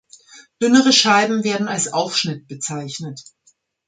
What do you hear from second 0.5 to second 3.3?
Dünnere Scheiben werden als Aufschnitt bezeichnet.